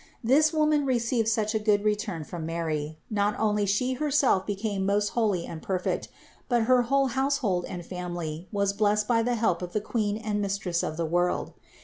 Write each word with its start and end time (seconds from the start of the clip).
This 0.23 0.51
woman 0.51 0.83
received 0.87 1.27
such 1.27 1.53
a 1.53 1.59
good 1.59 1.83
return 1.83 2.23
from 2.23 2.43
Mary, 2.43 2.97
that 3.11 3.15
not 3.15 3.39
only 3.39 3.67
she 3.67 3.93
herself 3.93 4.47
became 4.47 4.83
most 4.83 5.09
holy 5.09 5.45
and 5.45 5.61
perfect, 5.61 6.07
but 6.49 6.63
her 6.63 6.81
whole 6.89 7.09
household 7.09 7.65
and 7.65 7.85
family 7.85 8.47
was 8.51 8.73
blessed 8.73 9.07
by 9.07 9.21
the 9.21 9.35
help 9.35 9.61
of 9.61 9.73
the 9.73 9.79
Queen 9.79 10.17
and 10.17 10.41
Mistress 10.41 10.81
of 10.81 10.97
the 10.97 11.05
world. 11.05 11.53